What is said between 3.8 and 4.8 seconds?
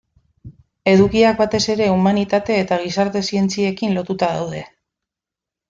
lotuta daude.